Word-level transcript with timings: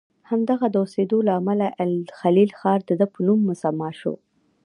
همدلته 0.29 0.67
د 0.69 0.75
اوسیدو 0.83 1.17
له 1.27 1.31
امله 1.39 1.67
الخلیل 1.83 2.49
ښار 2.59 2.79
دده 2.89 3.05
په 3.13 3.19
نوم 3.27 3.39
مسمی 3.49 3.91
شو. 3.99 4.13